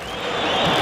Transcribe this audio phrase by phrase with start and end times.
[0.00, 0.81] 何?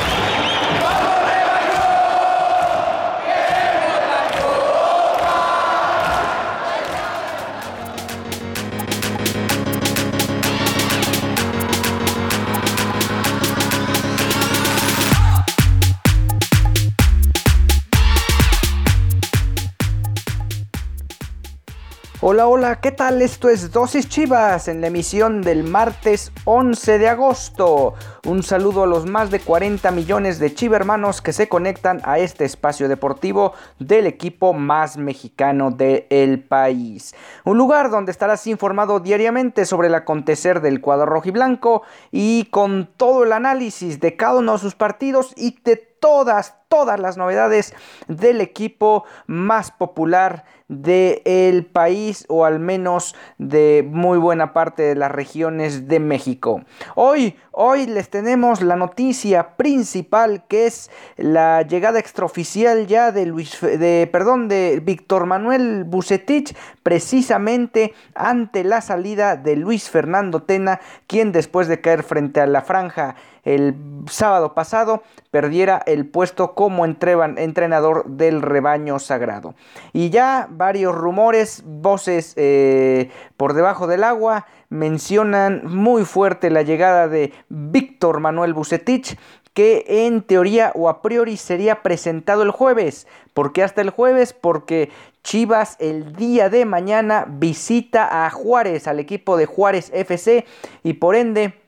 [22.42, 23.20] Hola, ¿qué tal?
[23.20, 27.94] Esto es Dosis Chivas en la emisión del martes 11 de agosto.
[28.24, 32.46] Un saludo a los más de 40 millones de chivermanos que se conectan a este
[32.46, 37.14] espacio deportivo del equipo más mexicano del país.
[37.44, 43.24] Un lugar donde estarás informado diariamente sobre el acontecer del cuadro rojiblanco y con todo
[43.24, 47.74] el análisis de cada uno de sus partidos y de todas, todas las novedades
[48.08, 55.10] del equipo más popular del país o al menos de muy buena parte de las
[55.10, 56.62] regiones de México.
[56.94, 63.60] Hoy, hoy les tenemos la noticia principal que es la llegada extraoficial ya de Luis
[63.60, 71.32] de perdón de Víctor Manuel Bucetich precisamente ante la salida de Luis Fernando Tena, quien
[71.32, 73.74] después de caer frente a la franja el
[74.08, 79.54] sábado pasado perdiera el puesto como entrenador del rebaño sagrado.
[79.92, 87.08] Y ya varios rumores, voces eh, por debajo del agua, mencionan muy fuerte la llegada
[87.08, 89.18] de Víctor Manuel Bucetich,
[89.54, 93.08] que en teoría o a priori sería presentado el jueves.
[93.34, 94.32] ¿Por qué hasta el jueves?
[94.32, 94.90] Porque
[95.22, 100.46] Chivas el día de mañana visita a Juárez, al equipo de Juárez FC,
[100.82, 101.59] y por ende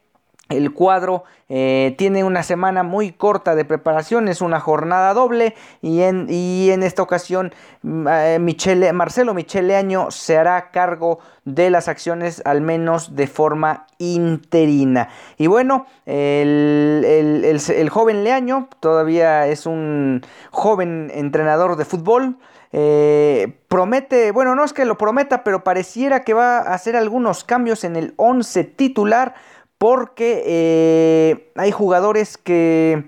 [0.56, 6.02] el cuadro eh, tiene una semana muy corta de preparación, es una jornada doble y
[6.02, 7.52] en, y en esta ocasión
[7.82, 13.86] mm, eh, Marcelo Michele Año se hará cargo de las acciones al menos de forma
[13.98, 15.08] interina.
[15.36, 22.38] Y bueno, el, el joven Leaño todavía es un joven entrenador de fútbol.
[22.74, 27.44] Eh, promete, bueno, no es que lo prometa, pero pareciera que va a hacer algunos
[27.44, 29.34] cambios en el 11 titular
[29.82, 33.02] porque eh, hay jugadores que,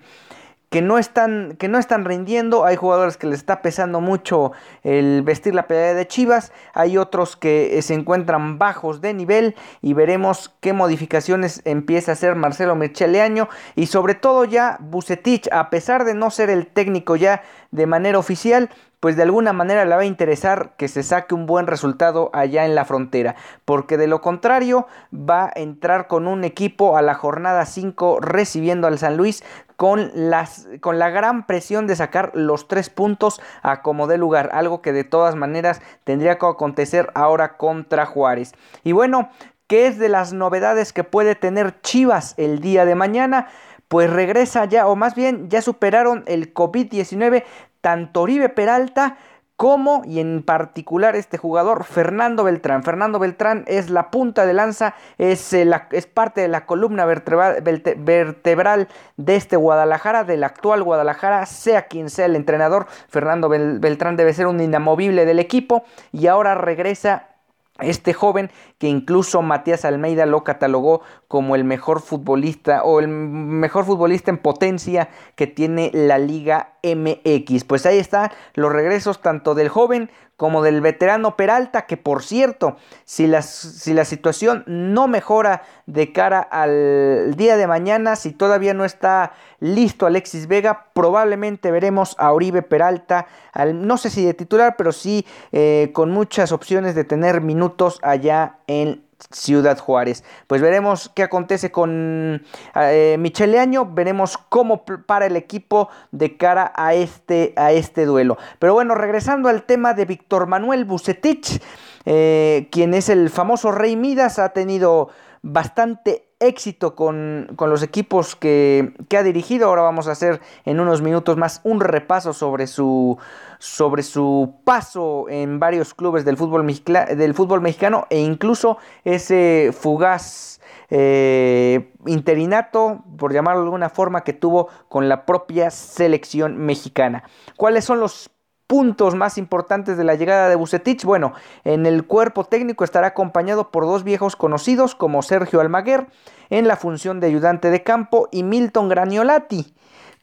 [0.71, 4.51] que, no están, que no están rindiendo, hay jugadores que les está pesando mucho
[4.83, 9.55] el vestir la pelea de Chivas, hay otros que eh, se encuentran bajos de nivel
[9.83, 15.71] y veremos qué modificaciones empieza a hacer Marcelo Micheleaño y sobre todo ya Bucetich, a
[15.71, 18.69] pesar de no ser el técnico ya de manera oficial,
[19.05, 22.65] pues de alguna manera le va a interesar que se saque un buen resultado allá
[22.65, 27.13] en la frontera, porque de lo contrario va a entrar con un equipo a la
[27.13, 29.45] jornada 5 recibiendo al San Luis
[29.77, 34.49] con, las, con la gran presión de sacar los tres puntos a como de lugar,
[34.55, 38.55] algo que de todas maneras tendría que acontecer ahora contra Juárez.
[38.85, 39.29] Y bueno,
[39.67, 43.49] ¿qué es de las novedades que puede tener Chivas el día de mañana?
[43.89, 47.45] Pues regresa ya, o más bien ya superaron el COVID-19
[47.85, 49.19] tanto Oribe Peralta
[49.57, 52.83] como y en particular este jugador Fernando Beltrán.
[52.83, 57.63] Fernando Beltrán es la punta de lanza, es, eh, es parte de la columna vertebral,
[57.63, 62.87] vertebral, de este Guadalajara, del actual Guadalajara, sea quien sea el entrenador.
[63.09, 67.34] Fernando Beltrán debe ser un inamovible del equipo y ahora regresa
[67.81, 73.85] este joven que incluso Matías Almeida lo catalogó como el mejor futbolista o el mejor
[73.85, 77.65] futbolista en potencia que tiene la Liga MX.
[77.65, 82.77] Pues ahí están los regresos tanto del joven como del veterano Peralta, que por cierto,
[83.05, 88.75] si la, si la situación no mejora de cara al día de mañana, si todavía
[88.75, 94.35] no está listo Alexis Vega, probablemente veremos a Oribe Peralta, al, no sé si de
[94.35, 100.25] titular, pero sí eh, con muchas opciones de tener minutos allá en Ciudad Juárez.
[100.47, 102.43] Pues veremos qué acontece con
[102.75, 108.37] eh, Michele Año, veremos cómo para el equipo de cara a este, a este duelo.
[108.59, 111.61] Pero bueno, regresando al tema de Víctor Manuel Bucetich,
[112.05, 115.09] eh, quien es el famoso Rey Midas, ha tenido
[115.43, 119.69] bastante éxito con, los equipos que, ha dirigido.
[119.69, 123.19] Ahora vamos a hacer en unos minutos más un repaso sobre su,
[123.59, 130.61] sobre su paso en varios clubes del fútbol, del fútbol mexicano e incluso ese fugaz
[130.91, 137.25] eh, interinato, por llamarlo de alguna forma, que tuvo con la propia selección mexicana.
[137.57, 138.31] ¿Cuáles son los
[138.67, 141.05] puntos más importantes de la llegada de Bucetich?
[141.05, 141.33] Bueno,
[141.65, 146.07] en el cuerpo técnico estará acompañado por dos viejos conocidos como Sergio Almaguer
[146.51, 149.75] en la función de ayudante de campo y Milton Graniolati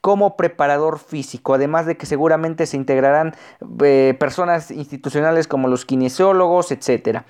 [0.02, 3.36] como preparador físico, además de que seguramente se integrarán
[3.84, 7.26] eh, personas institucionales como los kinesiólogos, etcétera.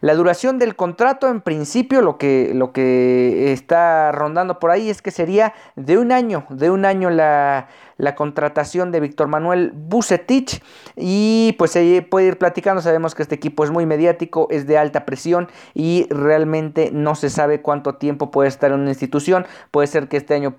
[0.00, 5.02] La duración del contrato, en principio, lo que, lo que está rondando por ahí es
[5.02, 7.68] que sería de un año, de un año la,
[7.98, 10.62] la contratación de Víctor Manuel Bucetich.
[10.96, 14.78] Y pues se puede ir platicando, sabemos que este equipo es muy mediático, es de
[14.78, 19.86] alta presión y realmente no se sabe cuánto tiempo puede estar en una institución, puede
[19.86, 20.54] ser que este año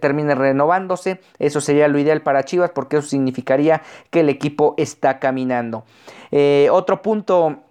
[0.00, 5.18] termine renovándose, eso sería lo ideal para Chivas porque eso significaría que el equipo está
[5.18, 5.84] caminando.
[6.30, 7.62] Eh, otro punto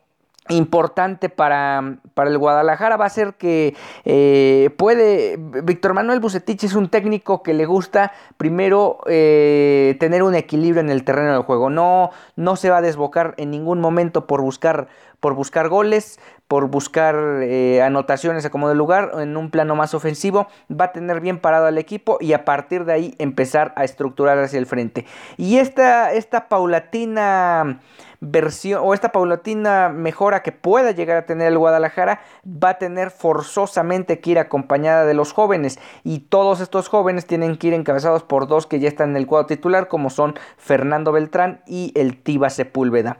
[0.50, 2.98] importante para, para, el Guadalajara.
[2.98, 8.12] Va a ser que eh, puede, Víctor Manuel Bucetich es un técnico que le gusta
[8.38, 12.82] primero eh, tener un equilibrio en el terreno del juego, no, no se va a
[12.82, 14.88] desbocar en ningún momento por buscar,
[15.20, 19.94] por buscar goles, por buscar eh, anotaciones a como de lugar en un plano más
[19.94, 23.86] ofensivo, va a tener bien parado al equipo y a partir de ahí empezar a
[23.86, 25.06] estructurar hacia el frente.
[25.38, 27.80] Y esta, esta paulatina
[28.22, 33.10] versión o esta paulatina mejora que pueda llegar a tener el Guadalajara va a tener
[33.10, 38.22] forzosamente que ir acompañada de los jóvenes y todos estos jóvenes tienen que ir encabezados
[38.22, 42.22] por dos que ya están en el cuadro titular como son Fernando Beltrán y el
[42.22, 43.18] Tiba Sepúlveda.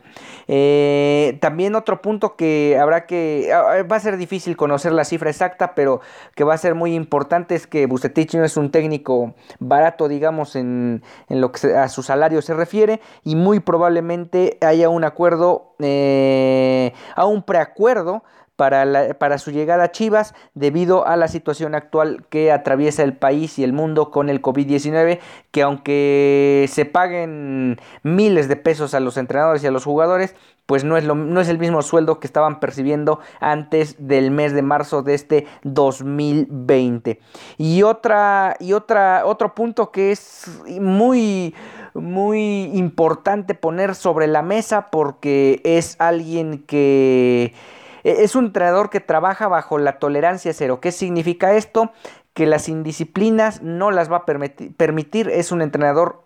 [0.48, 5.04] Eh, también otro punto que habrá que ah, ah, va a ser difícil conocer la
[5.04, 6.02] cifra exacta pero
[6.36, 10.56] que va a ser muy importante es que Bucetich no es un técnico barato digamos
[10.56, 15.76] en, en lo que a su salario se refiere y muy probablemente haya un acuerdo,
[15.80, 18.24] eh, a un preacuerdo
[18.56, 23.58] para, para, su llegada a Chivas debido a la situación actual que atraviesa el país
[23.58, 29.18] y el mundo con el COVID-19, que aunque se paguen miles de pesos a los
[29.18, 30.36] entrenadores y a los jugadores,
[30.72, 34.54] pues no es, lo, no es el mismo sueldo que estaban percibiendo antes del mes
[34.54, 37.20] de marzo de este 2020.
[37.58, 41.54] Y, otra, y otra, otro punto que es muy
[41.94, 47.54] muy importante poner sobre la mesa porque es alguien que
[48.04, 50.80] e, es un entrenador que trabaja bajo la tolerancia cero.
[50.82, 51.92] ¿Qué significa esto?
[52.34, 55.30] Que las indisciplinas no las va a permitir.
[55.30, 56.24] Es un entrenador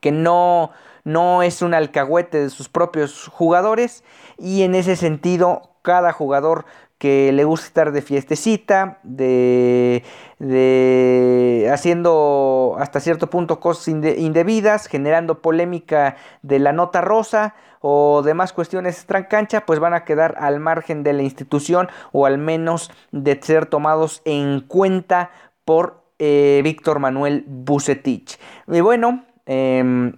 [0.00, 0.70] que no,
[1.08, 4.04] no es un alcahuete de sus propios jugadores
[4.36, 6.66] y en ese sentido cada jugador
[6.98, 10.02] que le gusta estar de fiestecita, de,
[10.38, 18.52] de haciendo hasta cierto punto cosas indebidas, generando polémica de la nota rosa o demás
[18.52, 23.40] cuestiones extracancha, pues van a quedar al margen de la institución o al menos de
[23.40, 25.30] ser tomados en cuenta
[25.64, 28.38] por eh, Víctor Manuel Bucetich.
[28.66, 30.12] Y bueno, eh,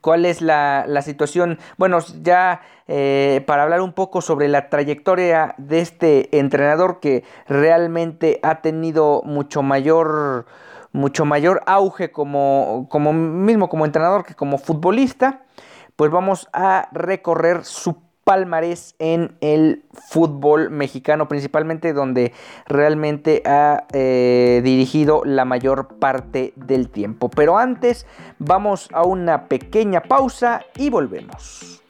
[0.00, 1.58] cuál es la, situación.
[1.76, 8.40] Bueno, ya eh, para hablar un poco sobre la trayectoria de este entrenador que realmente
[8.42, 10.46] ha tenido mucho mayor
[10.94, 15.40] mucho mayor auge como, como mismo como entrenador que como futbolista,
[15.96, 22.32] pues vamos a recorrer su palmarés en el fútbol mexicano, principalmente donde
[22.66, 27.28] realmente ha eh, dirigido la mayor parte del tiempo.
[27.28, 28.06] Pero antes
[28.38, 31.82] vamos a una pequeña pausa y volvemos.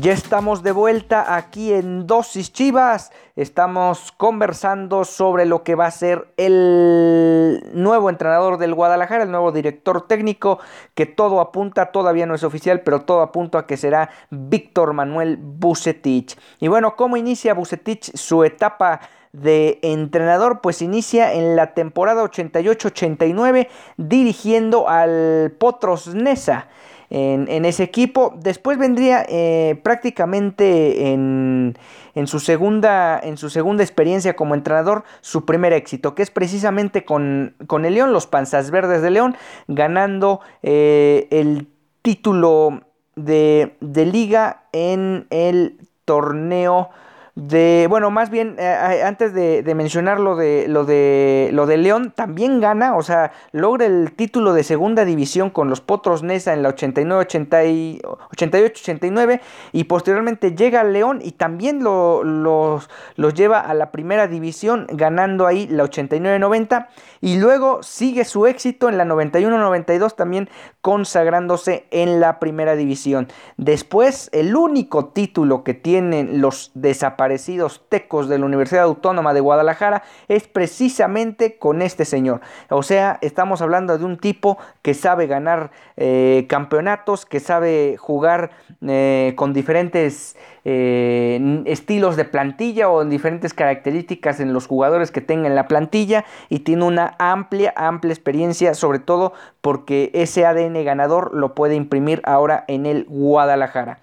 [0.00, 3.10] Ya estamos de vuelta aquí en Dosis Chivas.
[3.34, 9.50] Estamos conversando sobre lo que va a ser el nuevo entrenador del Guadalajara, el nuevo
[9.50, 10.60] director técnico,
[10.94, 15.36] que todo apunta, todavía no es oficial, pero todo apunta a que será Víctor Manuel
[15.36, 16.38] Bucetich.
[16.60, 19.00] Y bueno, ¿cómo inicia Bucetich su etapa?
[19.30, 26.68] de entrenador, pues inicia en la temporada 88-89 dirigiendo al Potros Nesa
[27.10, 28.34] en, ese equipo.
[28.36, 31.74] Después vendría eh, prácticamente en,
[32.26, 37.54] su segunda, en su segunda experiencia como entrenador su primer éxito, que es precisamente con,
[37.66, 39.36] con el León, los Panzas Verdes de León,
[39.68, 41.68] ganando eh, el
[42.02, 42.82] título
[43.16, 46.90] de, de liga en el torneo
[47.38, 52.10] de bueno más bien eh, antes de, mencionar lo de lo de lo de León
[52.10, 56.64] también gana o sea logra el título de segunda división con los Potros Nesa en
[56.64, 57.20] la 89
[58.32, 59.40] 88 89
[59.70, 65.46] y posteriormente llega León y también lo, los, los lleva a la primera división ganando
[65.46, 66.88] ahí la 89 90
[67.20, 70.48] y luego sigue su éxito en la 91 92 también
[70.88, 73.28] consagrándose en la primera división
[73.58, 80.02] después el único título que tienen los desaparecidos tecos de la Universidad Autónoma de Guadalajara
[80.28, 82.40] es precisamente con este señor.
[82.70, 88.50] O sea, estamos hablando de un tipo que sabe ganar eh, campeonatos, que sabe jugar
[88.86, 95.48] eh, con diferentes eh, estilos de plantilla o diferentes características en los jugadores que tenga
[95.48, 100.46] en la plantilla y tiene una amplia, amplia experiencia, sobre todo porque ese
[100.84, 104.00] Ganador lo puede imprimir ahora en el Guadalajara.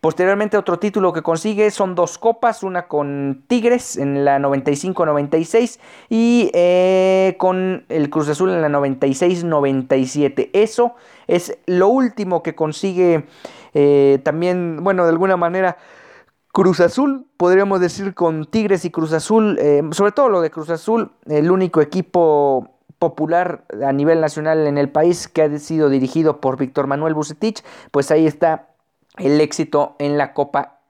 [0.00, 6.50] Posteriormente otro título que consigue son dos copas, una con Tigres en la 95-96 y
[6.54, 10.48] eh, con el Cruz Azul en la 96-97.
[10.54, 10.94] Eso
[11.26, 13.26] es lo último que consigue
[13.74, 15.76] eh, también, bueno, de alguna manera...
[16.52, 20.68] Cruz Azul, podríamos decir con Tigres y Cruz Azul, eh, sobre todo lo de Cruz
[20.70, 26.40] Azul, el único equipo popular a nivel nacional en el país que ha sido dirigido
[26.40, 28.68] por Víctor Manuel Bucetich, pues ahí está
[29.16, 30.80] el éxito en la Copa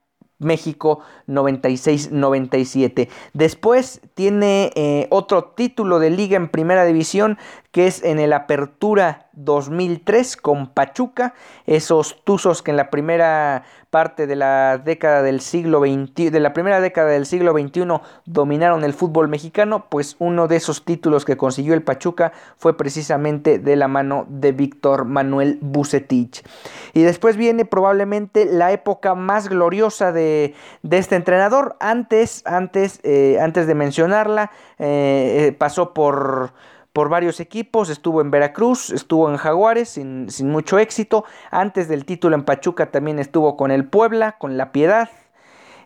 [0.41, 3.09] México 96-97.
[3.33, 7.39] Después tiene eh, otro título de liga en primera división
[7.71, 11.35] que es en el Apertura 2003 con Pachuca,
[11.67, 16.53] esos tuzos que en la primera parte de la década del siglo XX, de la
[16.53, 17.87] primera década del siglo XXI
[18.25, 23.59] dominaron el fútbol mexicano, pues uno de esos títulos que consiguió el Pachuca fue precisamente
[23.59, 26.45] de la mano de Víctor Manuel Bucetich.
[26.93, 30.55] Y después viene probablemente la época más gloriosa de,
[30.89, 31.77] este entrenador.
[31.81, 36.53] Antes, antes, eh, antes de mencionarla, eh, eh, pasó por
[36.93, 42.35] por varios equipos, estuvo en Veracruz, estuvo en Jaguares sin, mucho éxito, antes del título
[42.35, 45.11] en Pachuca también estuvo con el Puebla, con La Piedad,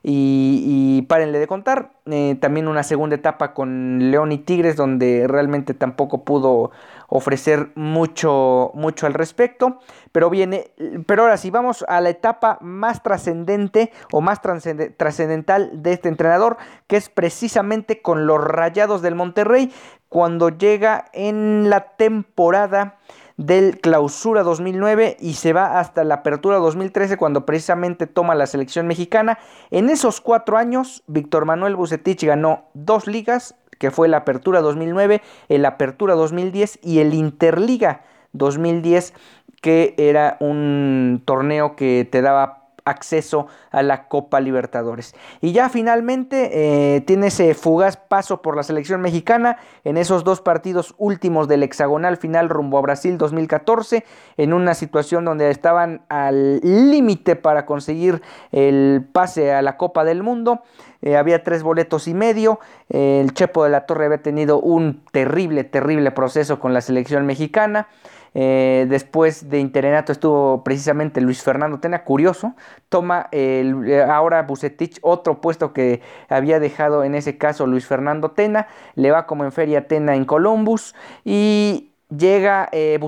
[0.02, 5.26] y, y párenle de contar, eh, también una segunda etapa con León y Tigres donde
[5.26, 6.72] realmente tampoco pudo
[7.16, 9.78] ofrecer mucho, mucho al respecto,
[10.10, 10.72] pero viene,
[11.06, 16.56] pero ahora sí, vamos a la etapa más trascendente o más trascendental de este entrenador,
[16.88, 19.72] que es precisamente con los Rayados del Monterrey,
[20.08, 22.98] cuando llega en la temporada
[23.36, 28.88] del clausura 2009 y se va hasta la apertura 2013 cuando precisamente toma la selección
[28.88, 29.38] mexicana.
[29.70, 35.22] En esos cuatro años, Víctor Manuel Bucetich ganó dos ligas, que fue la apertura 2009,
[35.48, 38.02] el apertura 2010 y el Interliga
[38.32, 39.14] 2010,
[39.60, 45.14] que era un torneo que te daba acceso a la Copa Libertadores.
[45.40, 50.40] Y ya finalmente eh, tiene ese fugaz paso por la selección mexicana en esos dos
[50.40, 54.04] partidos últimos del hexagonal final rumbo a Brasil 2014,
[54.36, 58.22] en una situación donde estaban al límite para conseguir
[58.52, 60.62] el pase a la Copa del Mundo.
[61.02, 62.60] Eh, había tres boletos y medio.
[62.88, 67.88] el Chepo de la Torre había tenido un terrible, terrible proceso con la selección mexicana.
[68.34, 72.54] Eh, después de Interenato estuvo precisamente Luis Fernando Tena, curioso,
[72.88, 78.66] toma eh, ahora Bucetich otro puesto que había dejado en ese caso Luis Fernando Tena,
[78.96, 82.98] le va como en Feria Tena en Columbus y llega eh,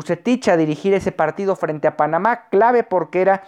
[0.46, 3.42] a dirigir ese partido frente a Panamá, clave porque era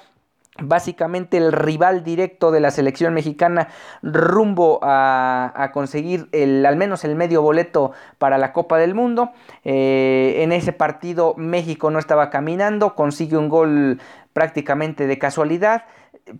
[0.61, 3.69] básicamente el rival directo de la selección mexicana
[4.03, 9.31] rumbo a, conseguir el, al menos el medio boleto para la Copa del Mundo.
[9.65, 14.01] Eh, en ese partido México no estaba caminando, consigue un gol
[14.33, 15.85] prácticamente de casualidad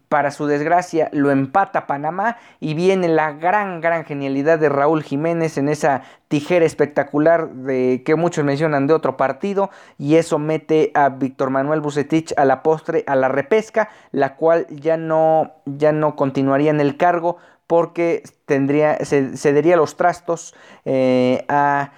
[0.09, 5.59] para su desgracia lo empata Panamá y viene la gran, gran genialidad de Raúl Jiménez
[5.59, 11.09] en esa tijera espectacular de que muchos mencionan de otro partido y eso mete a
[11.09, 16.17] Víctor Manuel Bucetich a la postre a la repesca, la cual ya no, ya no
[16.17, 20.55] continuaría en el cargo porque tendría, se cedería los trastos
[20.85, 21.93] eh, a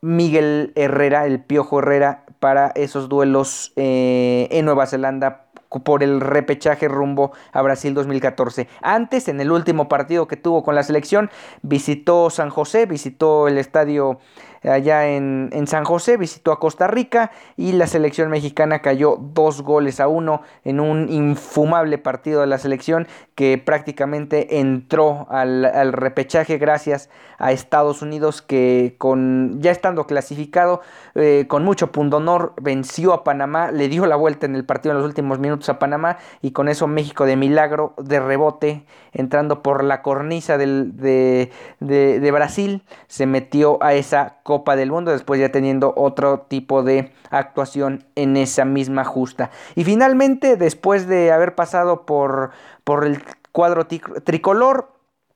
[0.00, 5.47] Miguel Herrera, el Piojo Herrera, para esos duelos eh, en Nueva Zelanda
[5.84, 8.68] por el repechaje rumbo a Brasil 2014.
[8.82, 11.30] Antes, en el último partido que tuvo con la selección,
[11.62, 14.18] visitó San José, visitó el estadio
[14.62, 20.00] allá en, San José, visitó a Costa Rica y la selección mexicana cayó dos goles
[20.00, 27.10] a uno en un infumable partido de la selección que prácticamente entró al, repechaje gracias
[27.38, 30.80] a Estados Unidos que con ya estando clasificado
[31.14, 34.98] eh, con mucho pundonor venció a Panamá, le dio la vuelta en el partido en
[34.98, 39.84] los últimos minutos a Panamá y con eso México de milagro de rebote entrando por
[39.84, 41.50] la cornisa del, de,
[41.80, 47.12] de Brasil se metió a esa Copa del Mundo, después ya teniendo otro tipo de
[47.28, 49.50] actuación en esa misma justa.
[49.74, 52.52] Y finalmente, después de haber pasado por,
[52.82, 54.94] por el cuadro tricolor,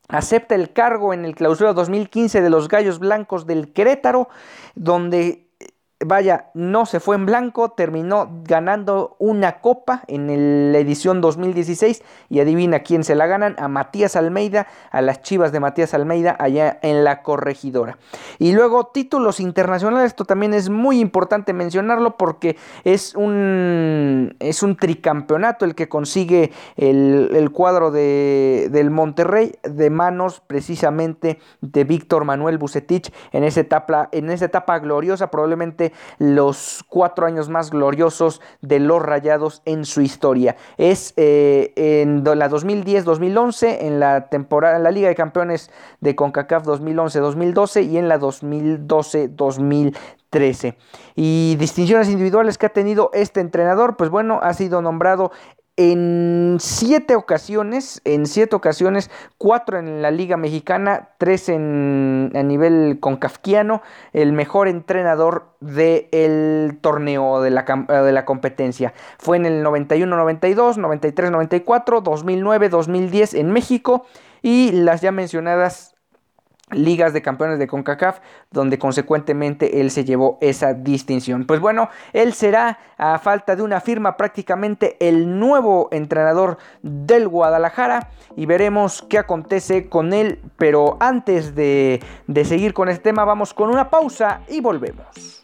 [0.09, 4.31] acepta el cargo en el clausura 2015 de los Gallos Blancos del Querétaro,
[4.76, 5.42] donde
[6.07, 12.41] vaya, no se fue en blanco, terminó ganando una copa en la edición 2016 y
[12.41, 16.79] adivina quién se la ganan, a Matías Almeida, a las Chivas de Matías Almeida allá
[16.83, 17.99] en la corregidora.
[18.39, 24.77] Y luego títulos internacionales, esto también es muy importante mencionarlo porque es un, es un
[24.77, 32.59] tricampeonato el que consigue el, cuadro de, del Monterrey de manos precisamente de Víctor Manuel
[32.59, 38.81] Bucetich en esa etapa, en esa etapa gloriosa, probablemente los cuatro años más gloriosos de
[38.81, 40.57] los Rayados en su historia.
[40.79, 45.71] Es eh, en la 2010-2011, en la temporada, en la Liga de Campeones
[46.01, 50.77] de CONCACAF 2011-2012 y en la 2012-2013.
[51.15, 55.31] Y distinciones individuales que ha tenido este entrenador, pues bueno, ha sido nombrado
[55.91, 62.99] en siete ocasiones, en siete ocasiones, cuatro en la Liga Mexicana, tres en, a nivel
[63.01, 68.93] concafquiano, el mejor entrenador del torneo de la, de la competencia.
[69.19, 74.07] Fue en el 91-92, 93-94, 2009-2010 en México
[74.43, 75.92] y las ya mencionadas
[76.73, 81.45] ligas de campeones de CONCACAF, donde consecuentemente él se llevó esa distinción.
[81.47, 88.11] Pues bueno, él será, a falta de una firma, prácticamente el nuevo entrenador del Guadalajara
[88.37, 90.41] y veremos qué acontece con él.
[90.57, 95.42] Pero antes de, de seguir con este tema, vamos con una pausa y volvemos.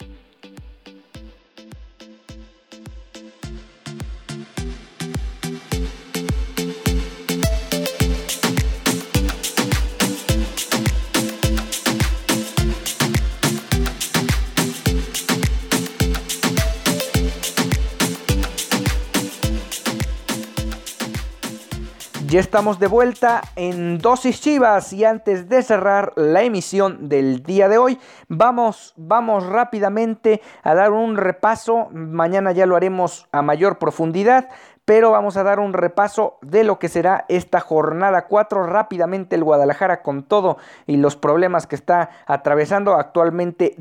[22.31, 27.71] Ya estamos de vuelta en Dosis Chivas y antes de cerrar la emisión del día
[27.71, 27.99] de hoy,
[28.29, 31.89] vamos, vamos rápidamente a dar un repaso.
[31.91, 34.51] Mañana ya lo haremos a mayor profundidad,
[34.85, 39.45] pero vamos a dar un repaso de lo que será esta jornada 4 rápidamente el
[39.45, 43.75] Guadalajara con todo y los problemas que está atravesando actualmente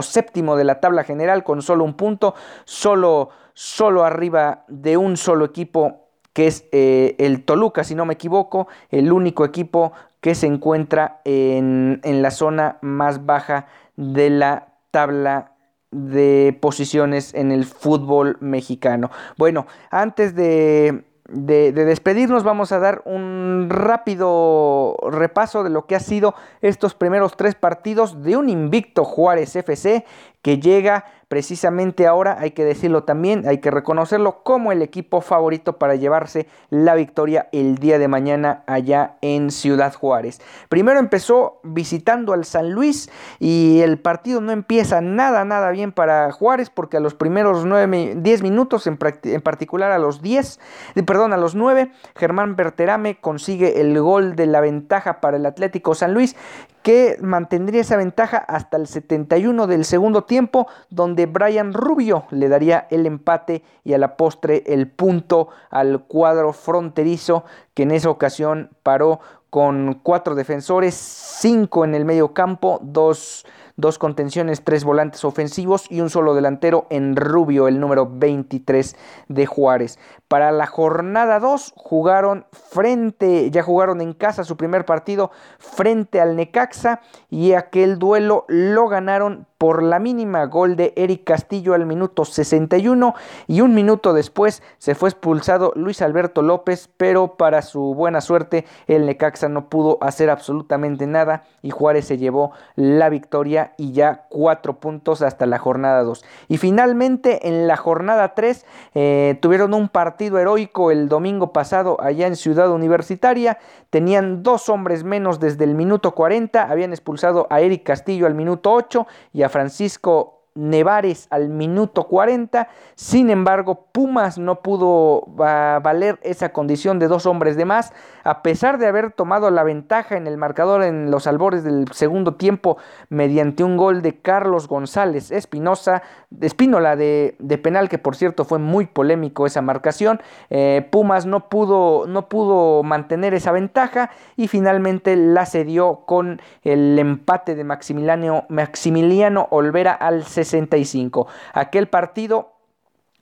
[0.00, 2.34] séptimo de la tabla general con solo un punto,
[2.64, 6.01] solo, solo arriba de un solo equipo
[6.32, 11.20] que es eh, el Toluca, si no me equivoco, el único equipo que se encuentra
[11.24, 13.66] en, la zona más baja
[13.96, 15.52] de la tabla
[15.90, 19.10] de posiciones en el fútbol mexicano.
[19.36, 26.00] Bueno, antes de, de, despedirnos vamos a dar un rápido repaso de lo que ha
[26.00, 30.04] sido estos primeros tres partidos de un invicto Juárez FC
[30.40, 35.78] que llega precisamente ahora, hay que decirlo también, hay que reconocerlo como el equipo favorito
[35.78, 40.42] para llevarse la victoria el día de mañana allá en Ciudad Juárez.
[40.68, 46.30] Primero empezó visitando al San Luis y el partido no empieza nada, nada bien para
[46.32, 50.60] Juárez porque a los primeros 9, 10 minutos, en, en particular a los 10,
[51.06, 55.94] perdón, a los 9, Germán Berterame consigue el gol de la ventaja para el Atlético
[55.94, 56.36] San Luis
[56.82, 62.86] que mantendría esa ventaja hasta el 71 del segundo tiempo, donde Brian Rubio le daría
[62.90, 68.70] el empate y a la postre el punto al cuadro fronterizo, que en esa ocasión
[68.82, 73.44] paró con cuatro defensores, cinco en el medio campo, dos
[73.76, 78.96] dos contenciones, tres volantes ofensivos y un solo delantero en Rubio, el número 23
[79.28, 79.98] de Juárez.
[80.28, 86.36] Para la jornada 2 jugaron frente, ya jugaron en casa su primer partido frente al
[86.36, 92.24] Necaxa y aquel duelo lo ganaron por la mínima gol de Eric Castillo al minuto
[92.24, 93.14] 61
[93.46, 98.64] y un minuto después se fue expulsado Luis Alberto López, pero para su buena suerte
[98.88, 104.26] el Necaxa no pudo hacer absolutamente nada y Juárez se llevó la victoria y ya
[104.30, 106.24] cuatro puntos hasta la jornada 2.
[106.48, 112.26] Y finalmente en la jornada 3 eh, tuvieron un partido heroico el domingo pasado allá
[112.26, 113.58] en Ciudad Universitaria,
[113.90, 118.72] tenían dos hombres menos desde el minuto 40, habían expulsado a Eric Castillo al minuto
[118.72, 122.68] 8 y a Francisco Nevares al minuto 40.
[122.94, 127.92] Sin embargo, Pumas no pudo valer esa condición de dos hombres de más,
[128.24, 132.34] a pesar de haber tomado la ventaja en el marcador en los albores del segundo
[132.34, 132.76] tiempo
[133.08, 136.02] mediante un gol de Carlos González Espinosa,
[136.40, 140.20] Espínola de, penal, que por cierto fue muy polémico esa marcación.
[140.50, 146.98] Eh, Pumas no pudo, no pudo mantener esa ventaja y finalmente la cedió con el
[146.98, 151.26] empate de Maximiliano, Maximiliano Olvera al 65.
[151.52, 152.51] Aquel partido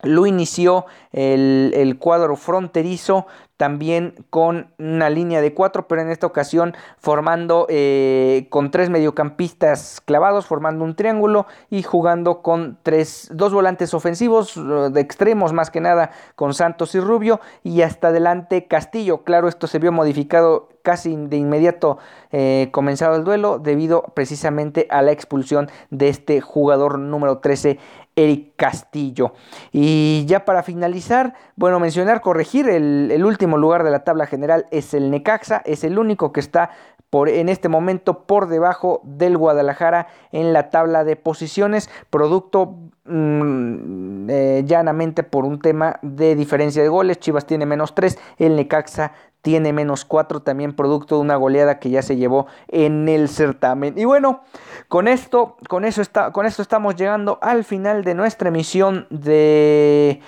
[0.03, 3.27] lo inició el, el, cuadro fronterizo
[3.61, 10.01] también con una línea de cuatro, pero en esta ocasión formando eh, con tres mediocampistas
[10.03, 14.61] clavados, formando un triángulo y jugando con tres, dos volantes ofensivos eh,
[14.91, 19.25] de extremos más que nada con Santos y Rubio y hasta adelante Castillo.
[19.25, 21.99] Claro, esto se vio modificado casi de inmediato
[22.33, 27.79] eh, comenzado el duelo debido precisamente a la expulsión de este jugador número 13
[28.25, 29.35] Eric Castillo.
[29.73, 34.67] Y ya para finalizar, bueno, mencionar, corregir el, el último lugar de la tabla general
[34.71, 36.71] es el Necaxa, es el único que está
[37.11, 44.31] por, en este momento por debajo del Guadalajara en la tabla de posiciones, producto mm,
[44.31, 47.19] eh, llanamente por un tema de diferencia de goles.
[47.19, 51.91] Chivas tiene menos 3, el Necaxa tiene menos 4, también producto de una goleada que
[51.91, 53.99] ya se llevó en el certamen.
[53.99, 54.43] Y bueno,
[54.89, 60.21] con esto, con eso está, con esto estamos llegando al final de nuestra emisión de,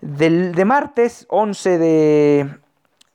[0.00, 2.50] de martes 11 de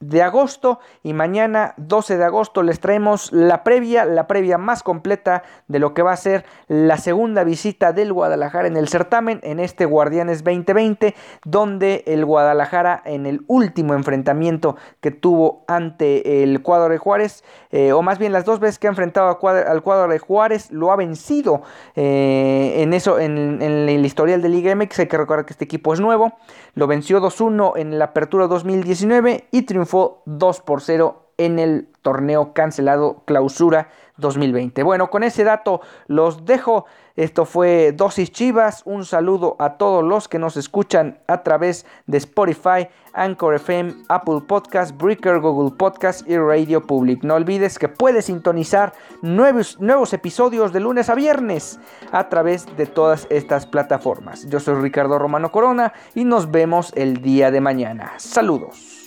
[0.09, 5.43] de agosto y mañana 12 de agosto les traemos la previa, la previa más completa
[5.67, 9.59] de lo que va a ser la segunda visita del Guadalajara en el certamen en
[9.59, 16.91] este Guardianes 2020 donde el Guadalajara en el último enfrentamiento que tuvo ante el cuadro
[16.91, 20.19] de Juárez eh, o más bien las dos veces que ha enfrentado al cuadro de
[20.19, 21.61] Juárez lo ha vencido
[21.95, 25.93] eh, en eso en, el historial de Liga MX hay que recordar que este equipo
[25.93, 26.33] es nuevo
[26.75, 29.61] lo venció 2-1 en la apertura 2019 y
[29.93, 34.83] triunfó 2 por 0 en el torneo cancelado clausura 2020.
[34.83, 36.85] Bueno, con ese dato los dejo.
[37.15, 38.81] Esto fue Dosis Chivas.
[38.85, 44.41] Un saludo a todos los que nos escuchan a través de Spotify, Anchor FM, Apple
[44.47, 47.23] Podcast, Breaker, Google Podcast y Radio Public.
[47.23, 51.79] No olvides que puedes sintonizar nuevos, nuevos episodios de lunes a viernes
[52.11, 54.47] a través de todas estas plataformas.
[54.49, 58.13] Yo soy Ricardo Romano Corona y nos vemos el día de mañana.
[58.17, 59.02] Saludos.